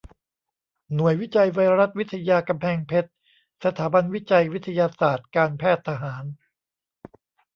[0.95, 3.11] หน่วยวิจัยไวรัสวิทยากำแพงเพชร
[3.63, 6.23] สถาบันวิจัยวิทยาศาสตร์การแพทย์ทหาร